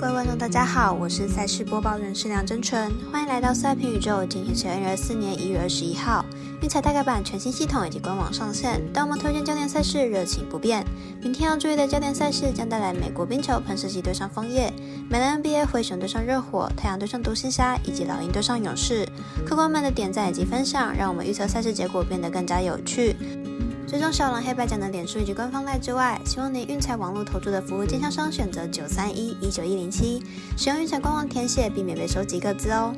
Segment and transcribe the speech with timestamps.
[0.00, 4.24] 各位观众，大家好，我是赛事播报人士梁真纯，欢迎来到赛评宇宙。
[4.24, 6.24] 今天是二零二四年一月二十一号，
[6.62, 10.82] 运彩大改版全新系统以及官网上线，但我们推荐焦点赛事热情不变。
[11.20, 14.72] 明天要注意的焦点赛事将带来美国冰球喷射机对上枫叶，
[15.10, 19.06] 美篮 NBA 灰熊对上热火，太阳对上独行侠，以及老鹰对上勇士。
[19.44, 23.14] 客官们的点赞以及分享，让我们预测赛事结果变得更加有趣。
[23.90, 30.22] 追踪小狼黑白奖的脸书以及官方赖之外，希望您运彩网络投注的服务经销商选择九三一一九一零七，
[30.56, 32.94] 使用运彩官网填写，避免被收集个资哦。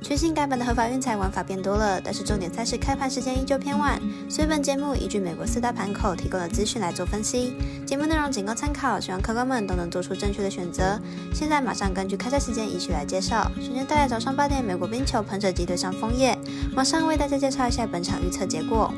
[0.00, 7.52] 全新改版的合法运彩玩法变多了，但是重点赛事开盘时间依旧偏晚，所以本节目依据美国四大盘口提供的资讯来做分析，
[7.86, 10.98] 节目内容仅供参考，希望客官们都能做出正确的选择。
[11.34, 16.38] 现在马上根据开赛时间一起来介绍，首先带来早上八点美国冰球喷射机对上枫叶，
[16.74, 18.90] 马上为大家介绍一下本场预测结果。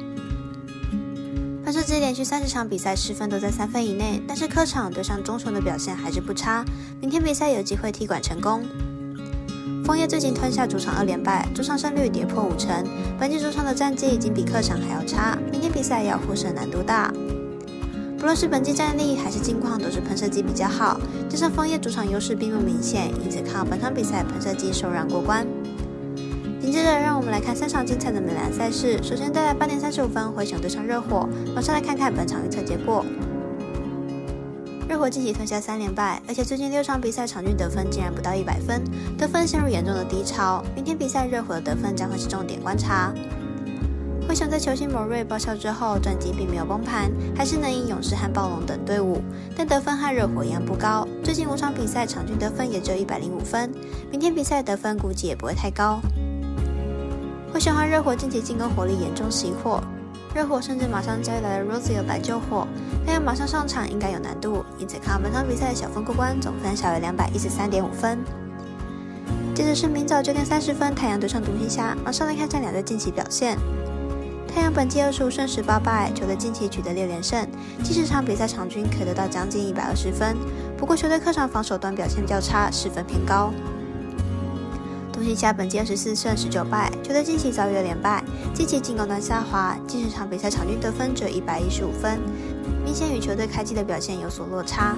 [1.67, 6.65] 喷射机连续三十场比赛失分都在三分以内，但是客场对上中雄的表现还是不差。
[7.01, 8.65] 明天比赛有机会踢馆成功。
[9.85, 12.87] 枫叶最近吞下主场二连败，主场胜率跌破五成，
[13.19, 15.37] 本季主场的战绩已经比客场还要差。
[15.51, 17.13] 明天比赛要获胜难度大。
[18.17, 25.45] 不论是本季战力还是近况，都是喷射机比较好，加上枫叶主场优势并不明显，因此看好本场比赛喷射机受让过关。
[26.67, 29.01] 紧接着，让我们来看三场精彩的美篮赛事。
[29.01, 33.07] 首先带来八点三十五分灰熊对上热火，马上来看看本场预测结果。
[34.89, 38.83] 热火近期吞下三连败，而且最近六场比赛场均得分竟然不到一百分，
[39.17, 40.61] 得分陷入严重的低潮。
[40.75, 43.15] 明天比赛热火的得分将会是重点观察。
[44.29, 49.23] 灰熊在球星某瑞报销之后，战绩并没有崩盘，还是能赢勇士和暴龙等队伍，
[49.57, 51.07] 但得分和热火一样不高。
[51.23, 53.71] 最近五场比赛场均得分也只有一百零五分，
[54.11, 56.01] 明天比赛得分估计也不会太高。
[57.57, 59.83] 灰熊和热火近期进攻火力严重熄火，
[60.35, 62.69] 热火甚至马上交易来了 Rosio 来救火，
[63.07, 68.19] 但要马上上场应该有难度，因此看本场比赛的小分过关，总分小于两百一十三点五分。
[69.55, 73.57] 接着是明早九点三十分，太阳对上独行侠，马上来看下两队近期表现。
[74.55, 77.49] 太阳本季二十五胜十八败，球队近期取得六连胜，
[77.83, 80.37] 即使场比赛场均可得到将近一百二十分，
[80.77, 83.51] 不过球队客场防守端表现较差，失分偏高。
[85.17, 88.23] 独行侠本季二十四胜十九败，球队近期遭遇了连败，
[88.53, 92.21] 近期进攻端下滑，近十场比赛场均得分只有一百一十五分，
[92.85, 94.95] 明显与球队开季的表现有所落差。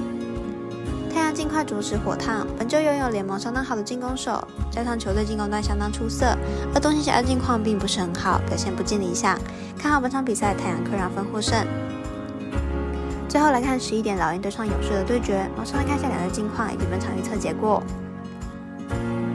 [1.15, 4.43] 太阳尽快着实火烫，本周拥有联盟相当好的进攻手，
[4.73, 6.37] 加上球队进攻端相当出色，
[6.75, 9.39] 而独行侠的近况并不是很好，表现不尽理想。
[9.79, 11.65] 看好本场比赛太阳客让分获胜。
[13.29, 17.81] 最后来看十一点老鹰对上勇士的对决，马上来看一下两队近况以及本场预测结果。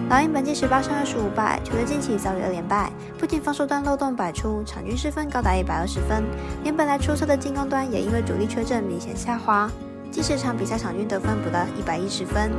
[0.09, 6.23] 老鹰本季十八胜二十五败，球队近期遭遇二连败，不仅防守端漏洞百出，场均失分高达一百二十分，
[6.63, 9.69] 连本来出色的进攻端也因为主力缺阵明显下滑，
[10.11, 12.51] 近十场比赛场均得分不到一百一十分。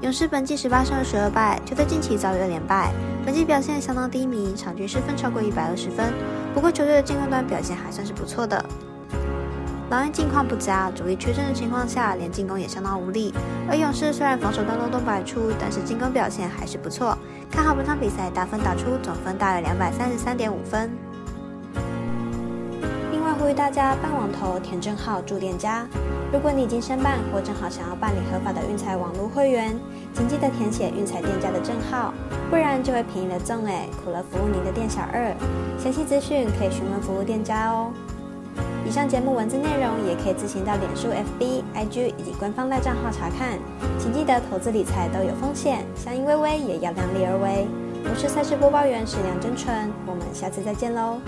[0.00, 2.90] 勇士本季十八胜二十二败，球队近期遭遇二连败，
[3.26, 6.10] 本季表现相当低迷，场均失分超过一百二十分，
[6.54, 8.64] 不过球队的进攻端表现还算是不错的。
[9.90, 13.34] 老鹰近况不佳，主力缺阵的情况下，连进攻也相当无力。
[13.68, 17.18] 而勇士虽然防守端漏洞百出，但是进攻表现还是不错。
[17.50, 20.88] 看好本场比赛打分打出总分大约两百三十三点五分。
[23.10, 25.84] 另外呼吁大家办网投填证号注店家。
[26.32, 29.76] 如果你已经申办或正好想要办理合法的运彩网络会员，
[30.14, 32.14] 请记得填写运彩店家的证号，
[32.48, 35.34] 不然就会便宜了赠哎，苦了服务您的店小二。
[35.76, 37.90] 详细资讯可以询问服务店家哦。
[38.90, 43.56] 以上节目文字内容也可以自行到脸书、FB、IG 以及官方赖账号查看，
[44.00, 47.68] 请记得投资理财都有风险，相依微微也要量力而为。
[48.02, 51.20] 我是赛事播报员史梁真纯，我们下次再见喽。